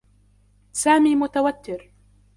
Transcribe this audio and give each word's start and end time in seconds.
سامي 0.71 1.15
متوتّر. 1.15 1.89